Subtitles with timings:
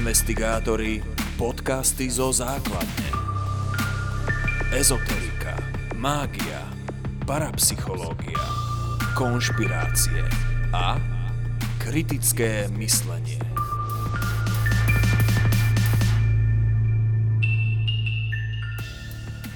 [0.00, 1.04] Investigátori,
[1.36, 3.12] podcasty zo základne.
[4.72, 5.52] Ezoterika,
[6.00, 6.64] mágia,
[7.28, 8.40] parapsychológia,
[9.12, 10.24] konšpirácie
[10.72, 10.96] a
[11.76, 13.44] kritické myslenie.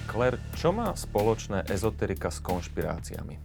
[0.04, 3.40] Claire, čo má spoločné ezoterika s konšpiráciami?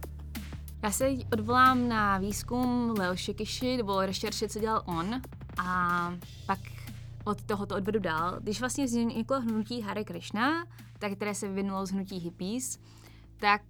[0.84, 5.20] Já se teď odvolám na výzkum Leoše Kiši, nebo rešerše, co dělal on,
[5.56, 6.12] a
[6.46, 6.58] pak
[7.30, 8.36] od tohoto odvedu dál.
[8.40, 10.66] Když vlastně vzniklo hnutí Hare Krishna,
[10.98, 12.78] tak které se vyvinulo z hnutí hippies,
[13.36, 13.62] tak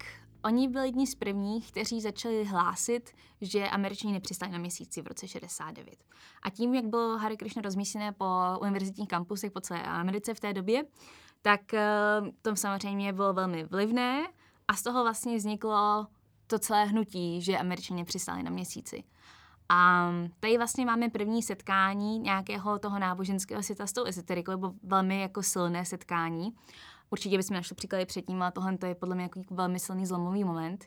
[0.44, 3.10] oni byli jedni z prvních, kteří začali hlásit,
[3.40, 6.04] že američani nepřistali na měsíci v roce 69.
[6.42, 8.26] A tím, jak bylo Hare Krishna rozmístěné po
[8.60, 10.84] univerzitních kampusech po celé Americe v té době,
[11.42, 14.26] tak uh, to samozřejmě bylo velmi vlivné
[14.68, 16.06] a z toho vlastně vzniklo
[16.46, 19.04] to celé hnutí, že američani přistali na měsíci.
[19.72, 20.10] A
[20.40, 25.42] tady vlastně máme první setkání nějakého toho náboženského světa s tou ezoterikou, nebo velmi jako
[25.42, 26.54] silné setkání.
[27.10, 30.44] Určitě bychom našli příklady předtím, ale tohle to je podle mě jako velmi silný zlomový
[30.44, 30.84] moment.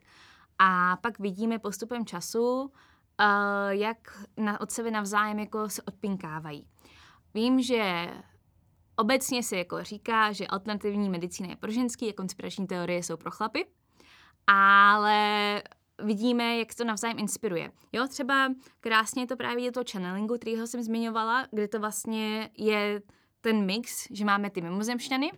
[0.60, 2.70] A pak vidíme postupem času, uh,
[3.70, 3.98] jak
[4.38, 6.68] na, od sebe navzájem jako se odpinkávají.
[7.34, 8.10] Vím, že
[8.96, 13.32] obecně se jako říká, že alternativní medicína je pro ženský a konspirační teorie jsou pro
[13.32, 13.66] chlapy,
[14.48, 15.62] ale
[16.04, 17.72] vidíme, jak to navzájem inspiruje.
[17.92, 23.02] Jo, třeba krásně to právě je to channelingu, kterýho jsem zmiňovala, kde to vlastně je
[23.42, 25.32] ten mix, že máme ty mimozemšťany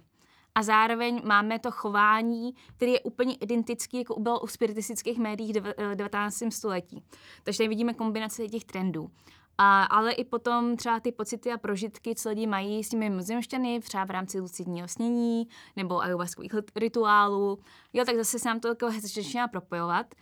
[0.56, 5.96] a zároveň máme to chování, které je úplně identické, jako bylo u spiritistických médií v
[5.96, 6.44] 19.
[6.50, 7.04] století.
[7.44, 9.10] Takže tady vidíme kombinaci těch trendů.
[9.58, 13.80] A, ale i potom třeba ty pocity a prožitky, co lidi mají s těmi mimozemšťany,
[13.80, 17.60] třeba v rámci lucidního snění nebo ayahuaskových rituálů.
[17.94, 20.16] Jo, tak zase se nám to jako začíná propojovat.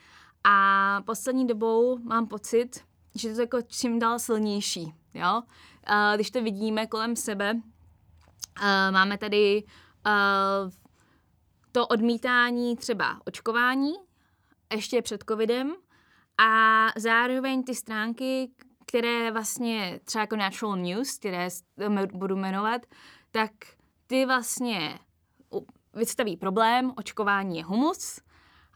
[0.43, 2.83] A poslední dobou mám pocit,
[3.15, 4.93] že to je jako čím dál silnější.
[5.13, 5.41] Jo?
[5.89, 7.61] Uh, když to vidíme kolem sebe, uh,
[8.91, 9.63] máme tady
[10.05, 10.71] uh,
[11.71, 13.93] to odmítání třeba očkování,
[14.73, 15.73] ještě před covidem,
[16.37, 18.51] a zároveň ty stránky,
[18.85, 21.47] které vlastně třeba jako Natural News, které
[22.13, 22.81] budu jmenovat,
[23.31, 23.51] tak
[24.07, 24.99] ty vlastně
[25.93, 28.19] vystaví problém, očkování je humus,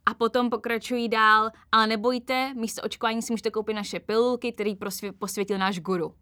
[0.08, 4.78] a potom pokračují dál, ale nebojte, místo očkování si můžete koupit naše pilulky, který
[5.20, 6.14] posvětil náš guru.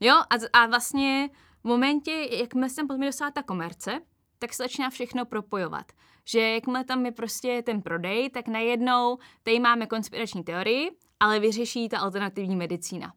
[0.00, 4.00] Jo, a, a vlastně v momentě, jakmile se tam dostala ta komerce,
[4.38, 5.92] tak se začíná všechno propojovat.
[6.24, 10.90] Že jakmile tam je prostě ten prodej, tak najednou tady máme konspirační teorii,
[11.20, 13.12] ale vyřeší ta alternativní medicína.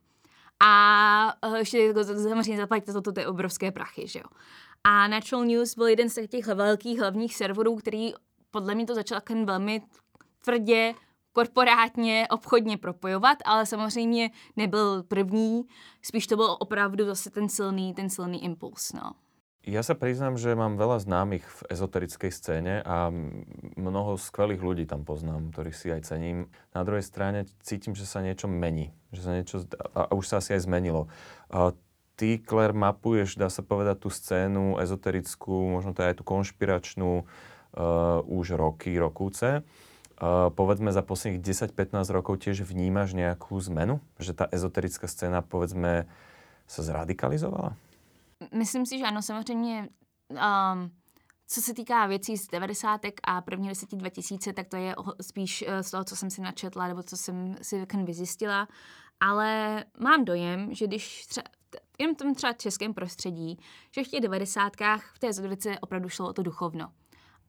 [0.63, 4.25] A eh, ještě jako samozřejmě zaplatíte za to obrovské prachy, že jo.
[4.83, 8.13] A Natural News byl jeden z těch velkých hlavních serverů, který
[8.51, 9.81] podle mě to začal jen velmi
[10.43, 10.93] tvrdě
[11.33, 15.63] korporátně, obchodně propojovat, ale samozřejmě nebyl první,
[16.01, 19.11] spíš to byl opravdu zase ten silný, ten silný impuls, no.
[19.67, 23.11] Ja sa priznám, že mám veľa známych v ezoterickej scéne a
[23.75, 26.47] mnoho skvelých ľudí tam poznám, ktorých si aj cením.
[26.71, 28.95] Na druhej strane cítim, že sa niečo mení.
[29.11, 29.55] Že sa niečo,
[29.93, 31.11] a už sa asi aj zmenilo.
[31.51, 31.75] A
[32.15, 37.27] ty, Claire, mapuješ, dá sa povedať, tú scénu ezoterickú, možno to aj tú konšpiračnú,
[38.25, 39.63] už roky, rokúce.
[40.19, 44.03] Uh, povedzme za posledných 10-15 rokov tiež vnímaš nejakú zmenu?
[44.19, 46.11] Že tá ezoterická scéna, povedzme,
[46.67, 47.71] sa zradikalizovala?
[48.51, 49.89] Myslím si, že ano, samozřejmě
[50.29, 50.91] um,
[51.47, 53.01] co se týká věcí z 90.
[53.23, 56.87] a první desetí 2000, tak to je spíš eh, z toho, co jsem si načetla,
[56.87, 58.67] nebo co jsem si vyzjistila.
[59.19, 61.47] Ale mám dojem, že když třeba,
[61.99, 63.59] jenom v tom třeba českém prostředí,
[63.91, 64.73] že v těch 90.
[65.13, 66.91] v té ezoterice opravdu šlo o to duchovno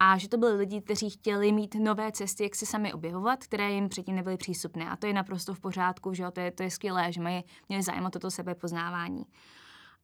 [0.03, 3.73] a že to byli lidi, kteří chtěli mít nové cesty, jak se sami objevovat, které
[3.73, 4.91] jim předtím nebyly přístupné.
[4.91, 6.31] A to je naprosto v pořádku, že jo?
[6.31, 9.25] To, je, to je skvělé, že mají, měli zájem o toto sebepoznávání.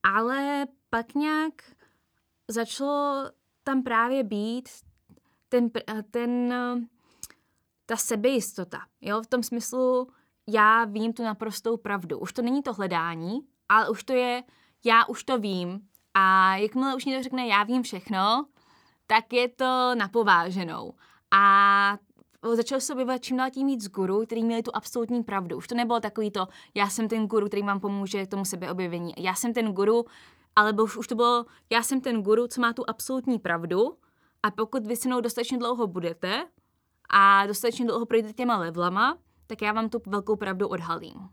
[0.03, 1.53] Ale pak nějak
[2.49, 3.31] začalo
[3.63, 4.69] tam právě být
[5.49, 5.71] ten,
[6.11, 6.55] ten,
[7.87, 9.23] ta sebejistota, jo?
[9.23, 10.09] v tom smyslu,
[10.49, 12.19] já vím tu naprostou pravdu.
[12.19, 14.43] Už to není to hledání, ale už to je,
[14.85, 15.89] já už to vím.
[16.15, 18.47] A jakmile už někdo řekne, já vím všechno,
[19.07, 20.95] tak je to napováženou.
[21.31, 21.99] A
[22.55, 25.57] začal se objevovat čím dál tím víc guru, který měli tu absolutní pravdu.
[25.57, 29.15] Už to nebylo takový to, já jsem ten guru, který vám pomůže k tomu sebeobjevení.
[29.17, 30.05] Já jsem ten guru,
[30.57, 33.97] ale už, už to bylo, já jsem ten guru, co má tu absolutní pravdu
[34.43, 36.47] a pokud vy se mnou dostatečně dlouho budete
[37.11, 41.29] a dostatečně dlouho projdete těma levlama, tak já vám tu velkou pravdu odhalím.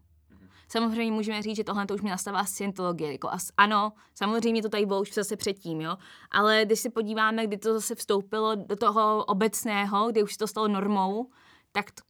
[0.68, 3.12] Samozřejmě můžeme říct, že tohle to už mi nastává scientologie.
[3.12, 5.98] Jako as, ano, samozřejmě to tady bylo už zase předtím, jo.
[6.32, 10.68] Ale když se podíváme, kdy to zase vstoupilo do toho obecného, kdy už to stalo
[10.68, 11.30] normou,
[11.72, 12.02] tak, to,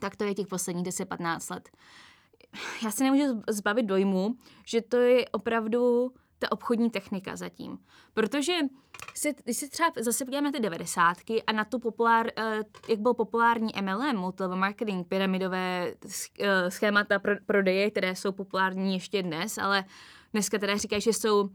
[0.00, 1.68] tak to je těch posledních 10-15 let.
[2.84, 4.34] Já se nemůžu zbavit dojmu,
[4.66, 7.78] že to je opravdu ta obchodní technika zatím.
[8.14, 8.58] Protože
[9.14, 13.00] si, když se třeba zase podíváme na ty devadesátky a na to populár, uh, jak
[13.00, 19.58] byl populární MLM, multilevel marketing, pyramidové uh, schémata pro, prodeje, které jsou populární ještě dnes,
[19.58, 19.84] ale
[20.32, 21.48] dneska teda říkají, že jsou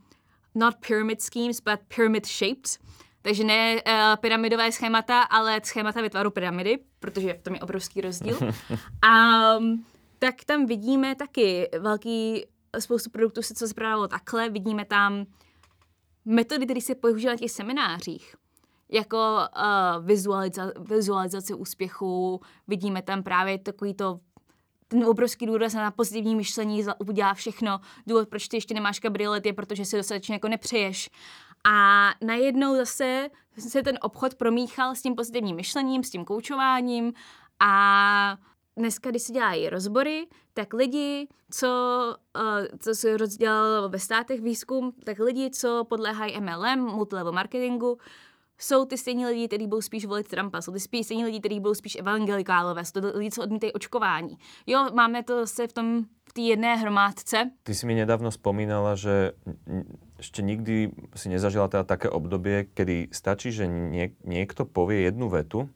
[0.55, 2.77] not pyramid schemes, but pyramid shaped.
[3.21, 8.39] Takže ne uh, pyramidové schémata, ale schémata vytvaru pyramidy, protože v tom je obrovský rozdíl.
[9.01, 9.85] A um,
[10.19, 12.45] tak tam vidíme taky velký
[12.79, 15.25] spoustu produktů se co zprávalo takhle, vidíme tam
[16.27, 18.35] metody, které se používají na těch seminářích,
[18.91, 24.19] jako uh, vizualiza- vizualizace úspěchu, vidíme tam právě takový to
[24.87, 27.79] ten obrovský důraz na pozitivní myšlení udělá všechno.
[28.07, 31.09] Důvod, proč ty ještě nemáš kabriolet, je protože si dostatečně jako nepřeješ.
[31.69, 37.13] A najednou zase se ten obchod promíchal s tím pozitivním myšlením, s tím koučováním
[37.59, 38.37] a
[38.77, 41.67] dneska, když se dělají rozbory, tak lidi, co,
[42.35, 47.97] uh, co se rozdělal ve státech výzkum, tak lidi, co podléhají MLM, multilevel marketingu,
[48.57, 51.59] jsou ty stejní lidi, kteří budou spíš volit Trumpa, jsou ty spíš stejní lidi, kteří
[51.59, 54.37] budou spíš evangelikálové, jsou to lidi, co odmítají očkování.
[54.67, 57.51] Jo, máme to se v tom v té jedné hromádce.
[57.63, 59.31] Ty si mi nedávno spomínala, že
[60.19, 65.69] ešte nikdy si nezažila teda také obdobie, kedy stačí, že nie, niekto povie jednu vetu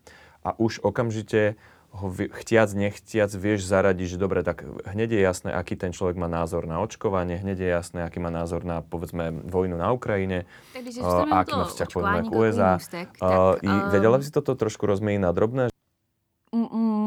[0.44, 1.56] a už okamžite
[1.91, 6.31] ho chtiac, nechtiac vieš zaradiť, že dobre, tak hneď je jasné, aký ten človek má
[6.31, 11.27] názor na očkovanie, hneď je jasné, aký má názor na, povedzme, vojnu na Ukrajine, uh,
[11.27, 12.71] a aký má vzťah, povedzme, k USA.
[12.79, 15.63] Ústek, uh, uh, vedela by si toto trošku rozmeniť na drobné?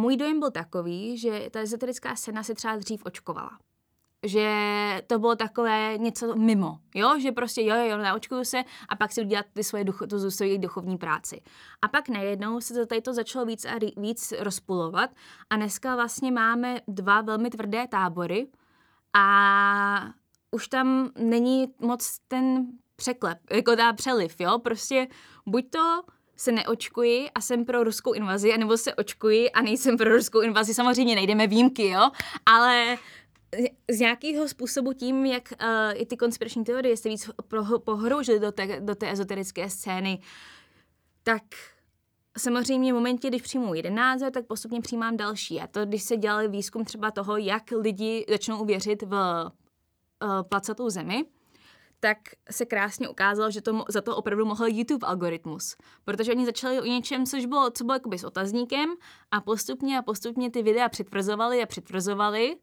[0.04, 3.50] Můj dojem byl takový, že ta ezoterická scéna se třeba dřív očkovala
[4.25, 4.49] že
[5.06, 9.21] to bylo takové něco mimo, jo, že prostě jo, jo, naočkuju se a pak si
[9.21, 11.41] udělat ty svoje ducho, tu svoji duchovní práci.
[11.82, 15.11] A pak najednou se to tady to začalo víc a víc rozpulovat
[15.50, 18.47] a dneska vlastně máme dva velmi tvrdé tábory
[19.12, 20.12] a
[20.50, 22.67] už tam není moc ten
[22.97, 25.06] překlep, jako ta přeliv, jo, prostě
[25.47, 26.03] buď to
[26.37, 30.75] se neočkuji a jsem pro ruskou invazi, anebo se očkuji a nejsem pro ruskou invazi.
[30.75, 32.11] Samozřejmě nejdeme výjimky, jo,
[32.47, 32.97] ale
[33.90, 37.30] z nějakého způsobu tím, jak uh, i ty konspirační teorie se víc
[37.84, 40.20] pohroužily do do té ezoterické scény,
[41.22, 41.42] tak
[42.38, 45.60] samozřejmě v momentě, když přijmu jeden názor, tak postupně přijímám další.
[45.60, 50.90] A to, když se dělali výzkum třeba toho, jak lidi začnou uvěřit v uh, placatou
[50.90, 51.24] zemi,
[52.00, 52.18] tak
[52.50, 55.76] se krásně ukázalo, že to, za to opravdu mohl YouTube algoritmus.
[56.04, 58.94] Protože oni začali o něčem, což bylo, co bylo jakoby s otazníkem
[59.30, 62.56] a postupně a postupně ty videa přitvrzovali a přitvrzovali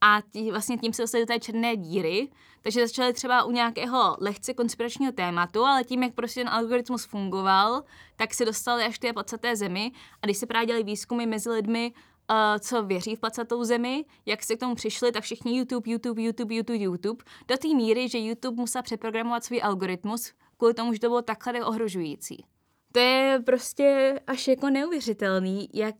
[0.00, 2.28] a tí, vlastně tím se dostali do té černé díry,
[2.62, 7.84] takže začali třeba u nějakého lehce konspiračního tématu, ale tím, jak prostě ten algoritmus fungoval,
[8.16, 9.92] tak se dostali až k té placaté zemi
[10.22, 11.92] a když se právě dělali výzkumy mezi lidmi,
[12.30, 16.22] uh, co věří v placatou zemi, jak se k tomu přišli, tak všichni YouTube, YouTube,
[16.22, 21.00] YouTube, YouTube, YouTube, do té míry, že YouTube musel přeprogramovat svůj algoritmus kvůli tomu, že
[21.00, 22.44] to bylo takhle ohrožující.
[22.92, 25.96] To je prostě až jako neuvěřitelný, jak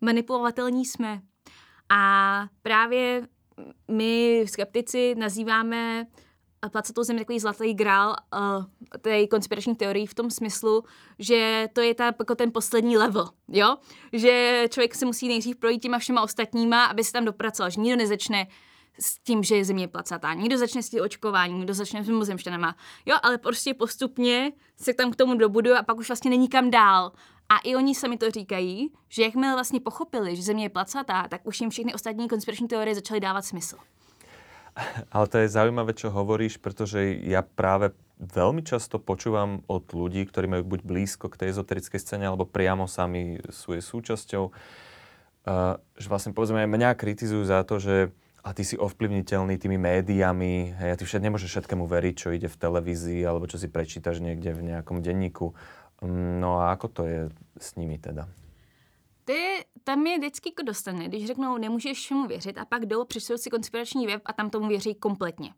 [0.00, 1.22] manipulovatelní jsme.
[1.94, 3.28] A právě
[3.88, 6.06] my skeptici nazýváme
[6.70, 8.64] placetou zemi takový zlatý grál uh,
[9.00, 10.84] té konspirační teorii v tom smyslu,
[11.18, 13.76] že to je ta, jako ten poslední level, jo?
[14.12, 17.96] Že člověk se musí nejdřív projít těma všema ostatníma, aby se tam dopracoval, že nikdo
[17.96, 18.46] nezačne
[19.00, 20.34] s tím, že je země placatá.
[20.34, 22.76] Někdo začne s tím očkováním, někdo začne s mimozemštěnama.
[23.06, 26.70] Jo, ale prostě postupně se tam k tomu dobuduje a pak už vlastně není kam
[26.70, 27.12] dál.
[27.52, 31.40] A i oni sami to říkají, že jakmile vlastně pochopili, že Země je placatá, tak
[31.44, 33.76] už jim všechny ostatní konspirační teorie začaly dávat smysl.
[35.12, 40.48] Ale to je zaujímavé, čo hovoríš, pretože ja práve veľmi často počúvam od ľudí, ktorí
[40.48, 46.08] majú buď blízko k tej ezoterickej scéne, alebo priamo sami sú jej súčasťou, uh, že
[46.08, 50.98] vlastne povedzme aj mňa kritizujú za to, že a ty si ovplyvniteľný tými médiami, a
[50.98, 54.72] ty všet nemôžeš všetkému veriť, čo ide v televízii, alebo čo si prečítaš niekde v
[54.72, 55.54] nejakom denníku.
[56.40, 58.28] No a ako to je s nimi teda?
[59.24, 63.36] Ty, tam je vždycky jako dostane, když řeknou, nemůžeš všemu věřit a pak jdou, přečtou
[63.36, 65.54] si konspirační web a tam tomu věří kompletně.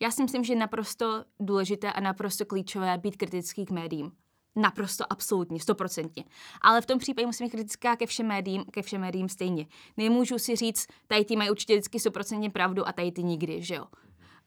[0.00, 4.12] Já si myslím, že je naprosto důležité a naprosto klíčové být kritický k médiím.
[4.56, 6.24] Naprosto, absolutně, stoprocentně.
[6.60, 9.66] Ale v tom případě musím být kritická ke všem médiím, ke všem médiím stejně.
[9.96, 13.74] Nemůžu si říct, tady ty mají určitě vždycky stoprocentně pravdu a tady ty nikdy, že
[13.74, 13.84] jo.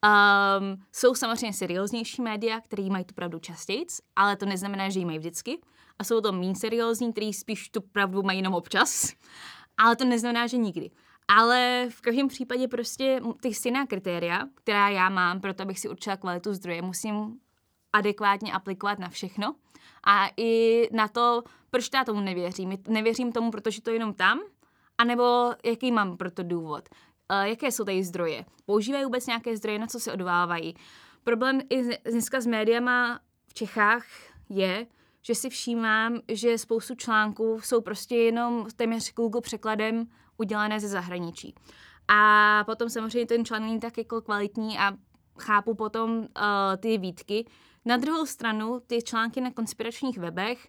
[0.05, 5.05] Um, jsou samozřejmě serióznější média, které mají tu pravdu častěji, ale to neznamená, že ji
[5.05, 5.61] mají vždycky.
[5.99, 9.13] A jsou to méně seriózní, kteří spíš tu pravdu mají jenom občas,
[9.77, 10.91] ale to neznamená, že nikdy.
[11.27, 15.89] Ale v každém případě prostě ty stejná kritéria, která já mám pro to, abych si
[15.89, 17.39] určila kvalitu zdroje, musím
[17.93, 19.55] adekvátně aplikovat na všechno.
[20.03, 22.77] A i na to, proč já tomu nevěřím.
[22.87, 24.39] Nevěřím tomu, protože to je jenom tam,
[24.97, 26.89] anebo jaký mám pro to důvod.
[27.43, 28.45] Jaké jsou tady zdroje?
[28.65, 30.75] Používají vůbec nějaké zdroje, na co se odvávají?
[31.23, 34.05] problém i dneska s médiama v Čechách
[34.49, 34.87] je,
[35.21, 40.07] že si všímám, že spoustu článků jsou prostě jenom téměř Google překladem
[40.37, 41.55] udělané ze zahraničí.
[42.07, 44.91] A potom samozřejmě ten článek není tak jako kvalitní a
[45.39, 46.25] chápu potom uh,
[46.79, 47.45] ty výtky.
[47.85, 50.67] Na druhou stranu, ty články na konspiračních webech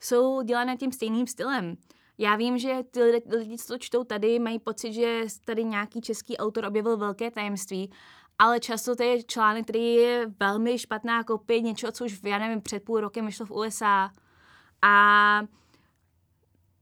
[0.00, 1.76] jsou dělané tím stejným stylem.
[2.18, 3.02] Já vím, že ty
[3.36, 7.90] lidi, co to čtou tady, mají pocit, že tady nějaký český autor objevil velké tajemství,
[8.38, 12.60] ale často to je článek, který je velmi špatná kopie něčeho, co už, já nevím,
[12.60, 14.10] před půl rokem vyšlo v USA.
[14.82, 15.42] A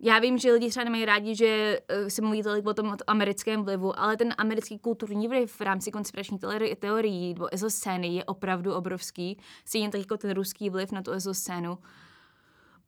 [0.00, 3.64] já vím, že lidi třeba nemají rádi, že uh, se mluví tolik o tom americkém
[3.64, 6.38] vlivu, ale ten americký kulturní vliv v rámci konspirační
[6.78, 9.38] teorií nebo ezoscény je opravdu obrovský.
[9.64, 11.78] Stejně tak jako ten ruský vliv na tu ezoscénu.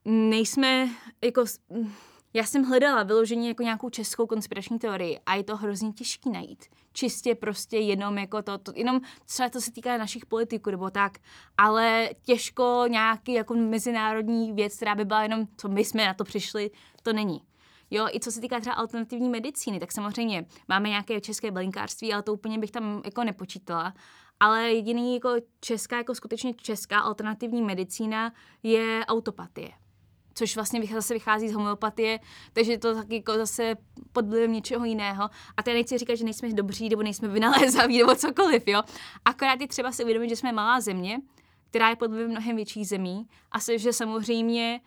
[0.05, 0.89] Nejsme
[1.25, 1.45] jako
[2.35, 6.65] já jsem hledala vyložení jako nějakou českou konspirační teorii a je to hrozně těžký najít.
[6.93, 11.19] Čistě prostě jenom jako to, to jenom třeba to se týká našich politiků nebo tak,
[11.59, 16.25] ale těžko nějaký jako mezinárodní věc, která by byla jenom, co my jsme na to
[16.25, 16.71] přišli,
[17.03, 17.43] to není.
[17.91, 22.23] Jo, i co se týká třeba alternativní medicíny, tak samozřejmě máme nějaké české bylinkářství, ale
[22.23, 23.95] to úplně bych tam jako nepočítala.
[24.41, 29.84] Ale jediný jako česká, jako skutečně česká alternativní medicína je autopatie
[30.35, 32.21] což vlastně zase vychází z homeopatie,
[32.53, 33.77] takže to taky jako zase
[34.13, 35.25] pod vlivem něčeho jiného.
[35.57, 38.83] A já nechci říkat, že nejsme dobří, nebo nejsme vynalézaví, nebo cokoliv, jo.
[39.25, 41.21] Akorát je třeba si uvědomit, že jsme malá země,
[41.71, 44.81] která je pod vlivem mnohem větší zemí a se, že samozřejmě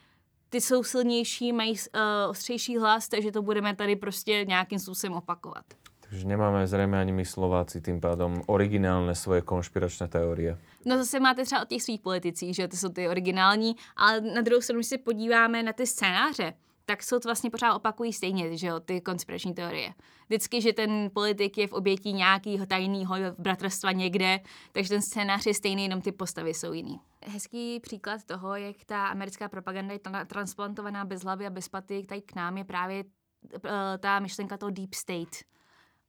[0.50, 5.66] ty jsou silnější, mají uh, ostřejší hlas, takže to budeme tady prostě nějakým způsobem opakovat.
[6.10, 10.58] Takže nemáme zřejmě ani my Slováci tím pádom originálne svoje konšpiračné teorie.
[10.86, 14.42] No zase máte třeba od těch svých politicích, že to jsou ty originální, ale na
[14.42, 16.54] druhou stranu, když se podíváme na ty scénáře,
[16.86, 19.94] tak jsou to vlastně pořád opakují stejně, že jo, ty konspirační teorie.
[20.28, 24.40] Vždycky, že ten politik je v obětí nějakého tajného bratrstva někde,
[24.72, 27.00] takže ten scénář je stejný, jenom ty postavy jsou jiný.
[27.26, 32.22] Hezký příklad toho, jak ta americká propaganda je transplantovaná bez hlavy a bez paty tady
[32.22, 35.36] k nám, je právě uh, ta myšlenka toho deep state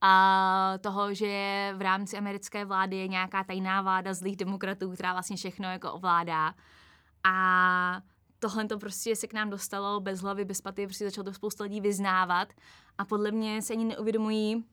[0.00, 5.36] a toho, že v rámci americké vlády je nějaká tajná vláda zlých demokratů, která vlastně
[5.36, 6.54] všechno jako ovládá.
[7.24, 8.00] A
[8.38, 11.64] tohle to prostě se k nám dostalo bez hlavy, bez paty, prostě začalo to spousta
[11.64, 12.48] lidí vyznávat
[12.98, 14.64] a podle mě se ani neuvědomují,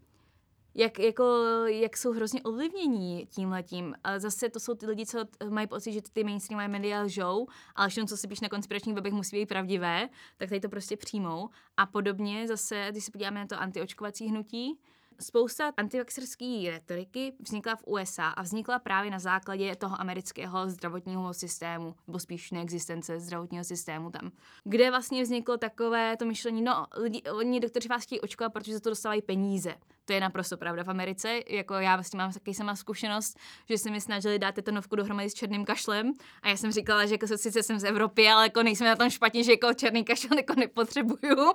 [0.76, 1.24] jak, jako,
[1.68, 3.96] jak jsou hrozně ovlivnění tímhletím.
[4.04, 7.90] A zase to jsou ty lidi, co mají pocit, že ty mainstreamové média lžou, ale
[7.90, 11.50] všechno, co si píš na konspiračních webech, musí být pravdivé, tak tady to prostě přijmou.
[11.78, 14.80] A podobně zase, když se podíváme na to antiočkovací hnutí,
[15.20, 21.96] Spousta antivaxerské retoriky vznikla v USA a vznikla právě na základě toho amerického zdravotního systému,
[22.08, 24.32] nebo spíš neexistence zdravotního systému tam,
[24.64, 28.80] kde vlastně vzniklo takové to myšlení, no lidi, oni doktoři vás chtějí očkovat, protože za
[28.80, 29.76] to dostávají peníze.
[30.06, 33.92] To je naprosto pravda v Americe, jako já vlastně mám taky sama zkušenost, že se
[33.92, 37.64] mi snažili dát tetanovku dohromady s černým kašlem a já jsem říkala, že jako sice
[37.64, 41.40] jsem z Evropy, ale jako nejsme na tom špatně, že jako černý kašel jako nepotřebuju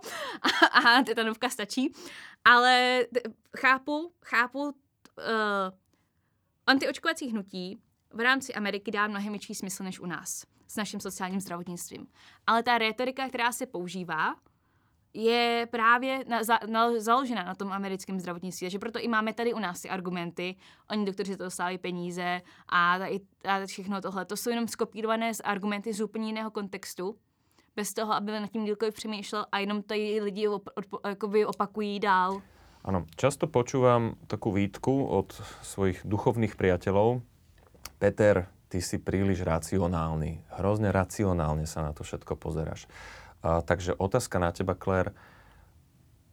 [0.72, 1.92] a, a tetanovka stačí.
[2.44, 3.04] Ale
[3.58, 4.72] chápu, chápu uh,
[6.66, 7.80] antiočkovací hnutí
[8.12, 12.06] v rámci Ameriky dá mnohem větší smysl než u nás s naším sociálním zdravotnictvím.
[12.46, 14.34] Ale ta retorika, která se používá,
[15.14, 18.64] je právě na, za, na, založena na tom americkém zdravotnictví.
[18.64, 20.56] Takže proto i máme tady u nás ty argumenty.
[20.90, 22.98] Oni doktoři to dostávají peníze a,
[23.44, 24.24] a všechno tohle.
[24.24, 27.16] To jsou jenom skopírované z argumenty z úplně jiného kontextu
[27.76, 32.00] bez toho, aby nad tím kdokoliv přemýšlel a jenom tady lidi op, op, jakoby opakují
[32.00, 32.42] dál.
[32.80, 37.20] Ano, často počúvam takú výtku od svojich duchovných priateľov.
[38.00, 40.48] Peter, ty si príliš racionálny.
[40.56, 42.88] Hrozne racionálne sa na to všetko pozeráš.
[43.42, 45.12] A, takže otázka na teba, Claire.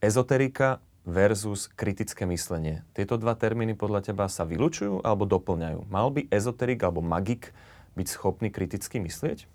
[0.01, 2.83] Ezoterika versus kritické myslenie.
[2.91, 5.87] Tieto dva termíny podľa teba sa vylučujú alebo doplňajú?
[5.87, 7.55] Mal by ezoterik alebo magik
[7.95, 9.47] byť schopný kriticky myslieť?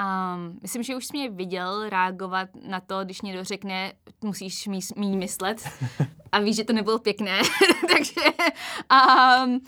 [0.00, 3.92] Um, myslím, že už jsi mě viděl reagovat na to, když někdo řekne,
[4.24, 5.68] musíš mý, myslet
[6.32, 7.38] a víš, že to nebylo pěkné.
[7.80, 8.20] Takže
[8.88, 9.60] um,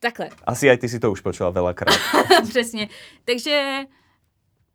[0.00, 0.28] takhle.
[0.44, 1.98] Asi aj ty si to už počula velakrát.
[2.48, 2.88] Přesně.
[3.24, 3.84] Takže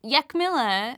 [0.03, 0.97] jakmile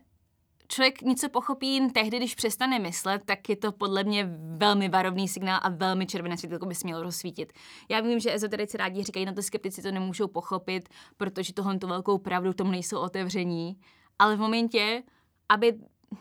[0.68, 5.28] člověk něco pochopí jen tehdy, když přestane myslet, tak je to podle mě velmi varovný
[5.28, 7.54] signál a velmi červené světlo by se mělo rozsvítit.
[7.90, 11.78] Já vím, že ezoterici rádi říkají, na no to skeptici to nemůžou pochopit, protože tohle
[11.78, 13.78] tu velkou pravdu tomu nejsou otevření.
[14.20, 15.04] Ale v momentě,
[15.50, 15.80] aby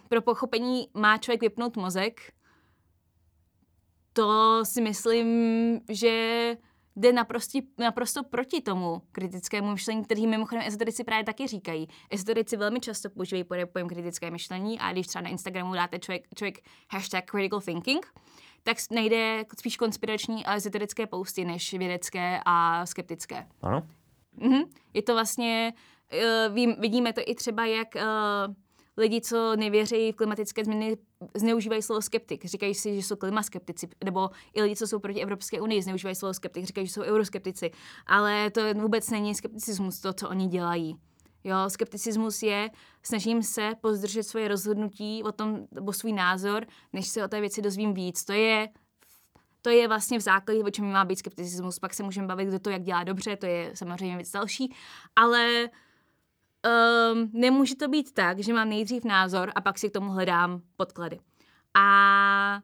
[0.09, 2.33] pro pochopení má člověk vypnout mozek,
[4.13, 6.57] to si myslím, že
[6.97, 11.89] jde naprosto, naprosto proti tomu kritickému myšlení, který mimochodem ezoterici právě taky říkají.
[12.11, 16.59] Ezoterici velmi často používají pojem kritické myšlení a když třeba na Instagramu dáte člověk, člověk
[16.91, 18.07] hashtag critical thinking,
[18.63, 23.47] tak najde spíš konspirační a ezoterické pousty, než vědecké a skeptické.
[23.63, 23.83] Ano?
[24.37, 24.63] Mhm.
[24.95, 25.73] Je to vlastně,
[26.49, 28.55] uh, vidíme to i třeba, jak uh,
[28.97, 30.97] lidi, co nevěří v klimatické změny,
[31.35, 32.45] zneužívají slovo skeptik.
[32.45, 36.35] Říkají si, že jsou klimaskeptici, nebo i lidi, co jsou proti Evropské unii, zneužívají slovo
[36.35, 37.71] skeptik, říkají, že jsou euroskeptici.
[38.07, 40.97] Ale to vůbec není skepticismus, to, co oni dělají.
[41.45, 42.71] Jo, skepticismus je,
[43.03, 47.63] snažím se pozdržet svoje rozhodnutí o tom, nebo svůj názor, než se o té věci
[47.63, 48.25] dozvím víc.
[48.25, 48.69] To je
[49.63, 51.79] to je vlastně v základě, o čem má být skepticismus.
[51.79, 54.75] Pak se můžeme bavit, kdo to jak dělá dobře, to je samozřejmě věc další,
[55.17, 55.69] ale
[56.65, 60.63] um, nemůže to být tak, že mám nejdřív názor a pak si k tomu hledám
[60.77, 61.21] podklady.
[61.75, 62.61] A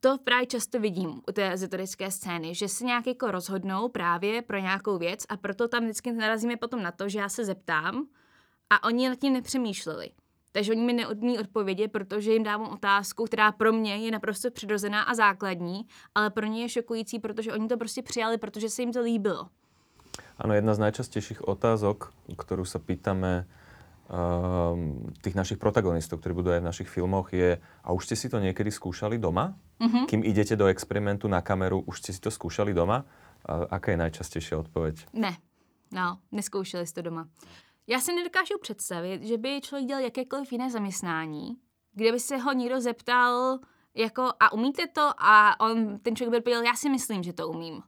[0.00, 4.58] to právě často vidím u té ezoterické scény, že se nějak jako rozhodnou právě pro
[4.58, 8.06] nějakou věc a proto tam vždycky narazíme potom na to, že já se zeptám
[8.70, 10.10] a oni nad tím nepřemýšleli.
[10.52, 15.02] Takže oni mi neodmí odpovědi, protože jim dávám otázku, která pro mě je naprosto přirozená
[15.02, 18.92] a základní, ale pro ně je šokující, protože oni to prostě přijali, protože se jim
[18.92, 19.48] to líbilo.
[20.36, 23.48] Ano, jedna z najčastejších otázok, ktorú sa pýtame
[24.12, 28.28] um, tých našich protagonistov, ktorí budú aj v našich filmoch, je a už ste si
[28.28, 29.56] to niekedy skúšali doma?
[29.80, 30.04] Mm-hmm.
[30.04, 33.08] Kým idete do experimentu na kameru, už ste si to skúšali doma?
[33.48, 35.08] A aká je najčastejšia odpoveď?
[35.16, 35.36] Ne,
[35.92, 37.28] no, neskoušeli jste to doma.
[37.86, 41.56] Já si nedokážu představit, že by člověk dělal jakékoliv jiné zaměstnání,
[41.94, 43.58] kde by se ho někdo zeptal,
[43.94, 45.10] jako, a umíte to?
[45.18, 47.82] A on, ten člověk by odpověděl, já si myslím, že to umím.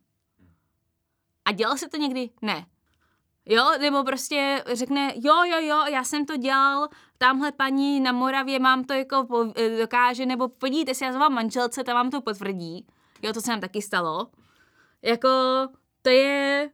[1.49, 2.31] A dělal se to někdy?
[2.43, 2.67] Ne.
[3.47, 6.89] Jo, nebo prostě řekne, jo, jo, jo, já jsem to dělal,
[7.19, 11.85] tamhle paní na Moravě mám to jako eh, dokáže, nebo podívejte si, já jsem manželce,
[11.85, 12.87] ta vám to potvrdí.
[13.23, 14.27] Jo, to se nám taky stalo.
[15.03, 15.29] Jako,
[16.03, 16.71] to je,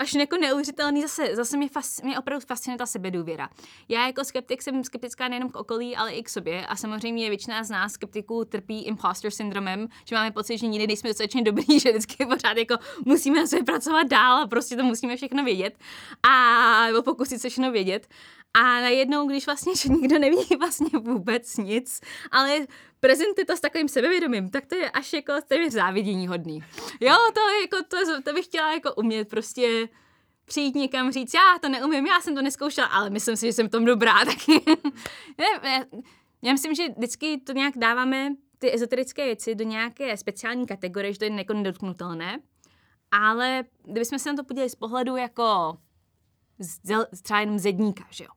[0.00, 3.48] až jako neuvěřitelný, zase, zase mě, fas, mě opravdu fascinuje ta sebedůvěra.
[3.88, 7.64] Já jako skeptik jsem skeptická nejenom k okolí, ale i k sobě a samozřejmě většina
[7.64, 11.90] z nás skeptiků trpí imposter syndromem, že máme pocit, že nikdy nejsme dostatečně dobrý, že
[11.90, 15.78] vždycky pořád jako musíme na sebe pracovat dál a prostě to musíme všechno vědět
[16.22, 18.08] a nebo pokusit se všechno vědět.
[18.54, 22.66] A najednou, když vlastně že nikdo neví vlastně vůbec nic, ale
[23.00, 26.64] prezentuje to s takovým sebevědomím, tak to je až jako téměř závidění hodný.
[27.00, 29.88] Jo, to, jako, to, to bych chtěla jako umět prostě
[30.44, 33.68] přijít někam říct, já to neumím, já jsem to neskoušela, ale myslím si, že jsem
[33.68, 34.62] v tom dobrá, taky.
[35.38, 35.86] ne,
[36.42, 41.18] já myslím, že vždycky to nějak dáváme ty ezoterické věci do nějaké speciální kategorie, že
[41.18, 42.38] to je jako nedotknutelné,
[43.10, 45.78] ale kdybychom se na to podívali z pohledu jako
[46.58, 46.78] z,
[47.22, 48.30] třeba jenom zedníka, že jo,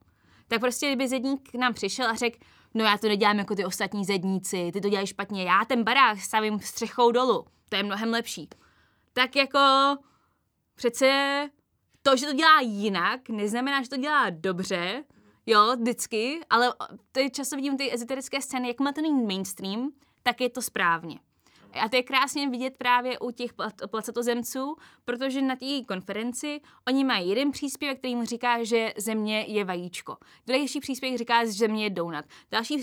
[0.48, 2.38] tak prostě kdyby zedník k nám přišel a řekl,
[2.74, 6.20] no já to nedělám jako ty ostatní zedníci, ty to dělají špatně, já ten barák
[6.20, 8.50] stavím střechou dolů, to je mnohem lepší.
[9.14, 9.60] Tak jako
[10.76, 11.50] přece
[12.02, 15.04] to, že to dělá jinak, neznamená, že to dělá dobře,
[15.46, 16.74] jo, vždycky, ale
[17.12, 19.92] to je často vidím ty ezoterické scény, jakmile to není mainstream,
[20.24, 21.20] tak je to správně.
[21.82, 23.52] A to je krásně vidět právě u těch
[23.90, 29.66] placatozemců, protože na té konferenci oni mají jeden příspěvek, který mu říká, že země je
[29.66, 30.18] vajíčko.
[30.48, 32.26] Další příspěvek říká, že země je donut.
[32.52, 32.78] Další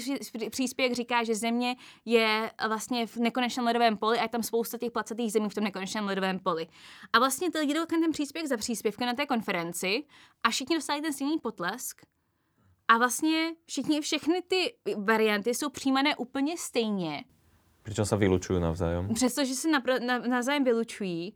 [0.51, 4.91] příspěvek říká, že země je vlastně v nekonečném ledovém poli a je tam spousta těch
[4.91, 6.67] placatých zemí v tom nekonečném ledovém poli.
[7.13, 10.05] A vlastně ty lidi jdou ten příspěvek za příspěvkem na té konferenci
[10.43, 12.03] a všichni dostali ten stejný potlesk,
[12.89, 17.25] a vlastně všichni, všechny ty varianty jsou přijímané úplně stejně.
[17.83, 19.15] Pričom sa vylučují navzájem.
[19.15, 21.33] Přestože se napr- na, navzájem vylučují,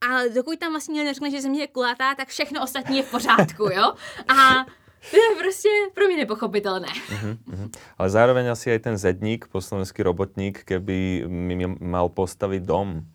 [0.00, 3.62] ale dokud tam vlastně neřekne, že země je kulatá, tak všechno ostatní je v pořádku,
[3.62, 3.92] jo?
[4.28, 4.64] A
[5.10, 6.88] to je prostě pro mě nepochopitelné.
[6.88, 7.68] Uh-huh, uh-huh.
[7.98, 13.06] Ale zároveň asi aj ten zedník, poslovenský robotník, keby mi mal postaviť dom,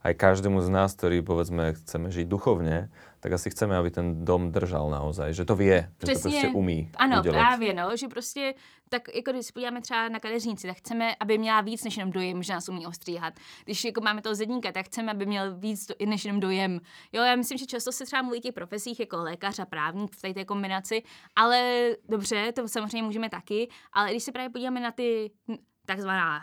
[0.00, 2.88] aj každému z nás, ktorý povedzme chceme žiť duchovne,
[3.20, 6.14] tak asi chceme, aby ten dom držal naozaj, že to vie, Přesně.
[6.14, 7.34] že to prostě umí Ano, udělat.
[7.38, 8.54] právě, no, že prostě,
[8.88, 12.12] tak jako když se podíváme třeba na kadeřnici, tak chceme, aby měla víc než jenom
[12.12, 13.34] dojem, že nás umí ostříhat.
[13.64, 16.80] Když jako máme toho zedníka, tak chceme, aby měl víc do, než jenom dojem.
[17.12, 20.16] Jo, já myslím, že často se třeba mluví o těch profesích jako lékař a právník
[20.16, 21.02] v té kombinaci,
[21.36, 25.30] ale dobře, to samozřejmě můžeme taky, ale když se právě podíváme na ty
[25.86, 26.40] takzvaná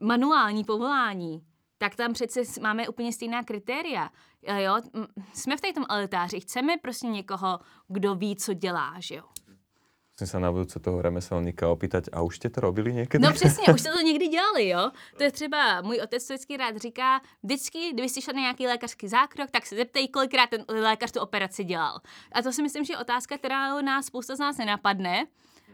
[0.00, 1.42] manuální povolání,
[1.80, 4.10] tak tam přece máme úplně stejná kritéria.
[4.42, 4.76] Jo?
[5.34, 9.22] Jsme v tom elitáři, chceme prostě někoho, kdo ví, co dělá, že jo?
[10.12, 13.18] Musím se na budouce toho remeselníka opýtať, a už jste to robili někdy?
[13.18, 14.90] No přesně, už jste to někdy dělali, jo?
[15.16, 18.66] To je třeba, můj otec to vždycky rád říká, vždycky, kdyby jsi šel na nějaký
[18.66, 22.00] lékařský zákrok, tak se zeptej, kolikrát ten lékař tu operaci dělal.
[22.32, 25.26] A to si myslím, že je otázka, která nás spousta z nás nenapadne,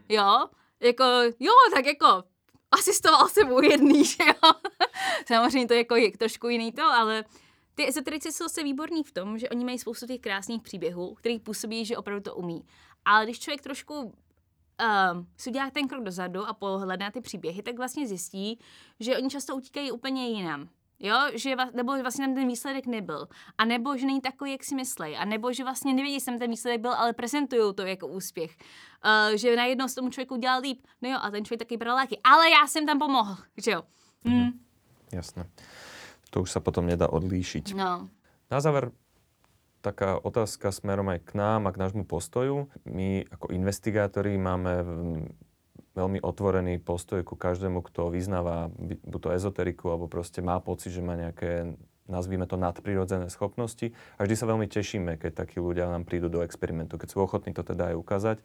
[0.09, 0.47] jo?
[0.81, 1.05] Jako,
[1.41, 2.23] jo, tak jako
[2.71, 4.53] asistoval jsem u jedný, že jo.
[5.27, 7.25] Samozřejmě to je jako je trošku jiný to, ale
[7.75, 11.39] ty ezoterici jsou se výborní v tom, že oni mají spoustu těch krásných příběhů, který
[11.39, 12.65] působí, že opravdu to umí.
[13.05, 17.77] Ale když člověk trošku um, si udělá ten krok dozadu a pohledá ty příběhy, tak
[17.77, 18.59] vlastně zjistí,
[19.01, 20.69] že oni často utíkají úplně jinam.
[20.99, 23.29] Jo, že nebo vlastně tam ten výsledek nebyl.
[23.59, 25.17] A nebo že není takový, jak si myslej.
[25.19, 28.57] A nebo že vlastně nevědí, jsem ten výsledek byl, ale prezentují to jako úspěch.
[29.31, 30.87] Uh, že najednou s tomu člověku udělal líp.
[31.03, 32.19] No jo, a ten člověk taky bral léky.
[32.25, 33.37] Ale já jsem tam pomohl.
[33.57, 33.83] Že jo.
[34.25, 34.66] Mm.
[35.15, 35.47] Jasné.
[36.35, 37.75] To už sa potom nedá odlíšiť.
[37.79, 38.11] No.
[38.51, 38.91] Na záver
[39.83, 42.67] taká otázka smerom aj k nám a k nášmu postoju.
[42.83, 44.83] My ako investigátori máme
[45.95, 48.69] veľmi otvorený postoj ku každému, kto vyznáva
[49.07, 53.91] buď to ezoteriku, alebo proste má pocit, že má nejaké nazvíme to nadprirodzené schopnosti.
[54.19, 57.51] A vždy sa veľmi tešíme, keď takí ľudia nám prídu do experimentu, keď sú ochotní
[57.51, 58.39] to teda aj ukázať.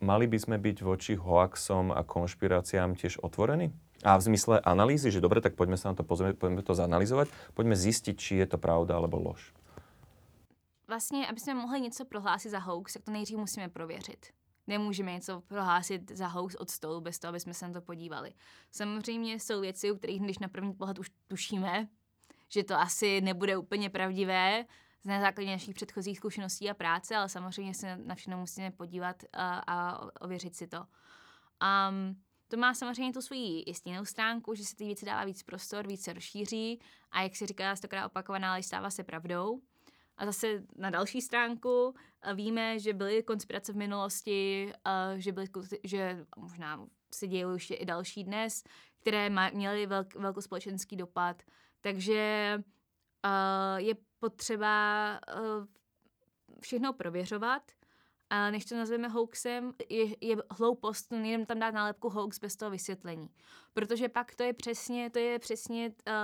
[0.00, 3.72] Mali by sme byť voči hoaxom a konšpiráciám tiež otvorení?
[4.04, 7.32] A v zmysle analýzy, že dobre, tak poďme sa na to pozrieť, poďme to zanalizovať,
[7.56, 9.56] poďme zistiť, či je to pravda alebo lož.
[10.88, 14.26] Vlastně, aby jsme mohli něco prohlásit za hoax, tak to nejdřív musíme prověřit.
[14.66, 18.32] Nemůžeme něco prohlásit za hoax od stolu bez toho, aby jsme se na to podívali.
[18.72, 21.88] Samozřejmě jsou věci, u kterých když na první pohled už tušíme,
[22.48, 24.64] že to asi nebude úplně pravdivé,
[25.06, 29.58] na základě našich předchozích zkušeností a práce, ale samozřejmě se na všechno musíme podívat a,
[29.66, 30.78] a ověřit si to.
[30.78, 35.86] Um, to má samozřejmě tu svoji jistěnou stránku, že se ty věci dává víc prostor,
[35.86, 39.60] víc se rozšíří a jak se říká, stokrát opakovaná, ale stává se pravdou.
[40.16, 41.94] A zase na další stránku
[42.34, 44.72] víme, že byly konspirace v minulosti,
[45.16, 45.46] že, byly,
[45.84, 48.64] že možná se dějí ještě i další dnes,
[49.00, 51.42] které měly velk, velkospolečenský dopad.
[51.80, 52.62] Takže
[53.76, 55.20] je potřeba
[56.60, 57.62] všechno prověřovat
[58.30, 62.70] a než to nazveme hoaxem, je, je hloupost jenom tam dát nálepku hoax bez toho
[62.70, 63.28] vysvětlení.
[63.74, 66.14] Protože pak to je přesně, to je přesně uh,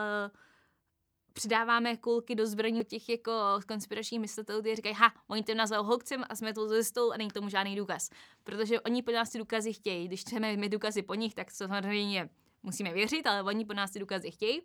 [1.32, 3.32] přidáváme kulky do zbraní těch jako
[3.68, 7.16] konspiračních myslitelů, kteří říkají, ha, oni to nazvou hoaxem a jsme to ze stolu a
[7.16, 8.10] není k tomu žádný důkaz.
[8.44, 10.08] Protože oni po nás ty důkazy chtějí.
[10.08, 12.28] Když chceme my důkazy po nich, tak samozřejmě
[12.62, 14.62] musíme věřit, ale oni po nás ty důkazy chtějí.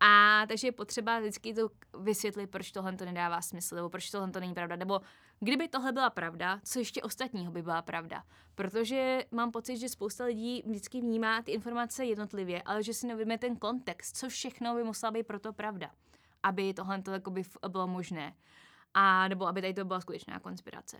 [0.00, 4.30] A takže je potřeba vždycky to vysvětlit, proč tohle to nedává smysl, nebo proč tohle
[4.30, 5.00] to není pravda, nebo
[5.40, 8.24] kdyby tohle byla pravda, co ještě ostatního by byla pravda.
[8.54, 13.38] Protože mám pocit, že spousta lidí vždycky vnímá ty informace jednotlivě, ale že si nevíme
[13.38, 15.90] ten kontext, co všechno by musela být proto pravda,
[16.42, 17.30] aby tohle to
[17.68, 18.34] bylo možné.
[18.94, 20.96] A nebo aby tady to byla skutečná konspirace.